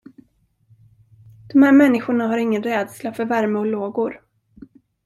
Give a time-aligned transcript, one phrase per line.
[1.47, 4.21] De här människrona har ingen rädsla för värme och lågor.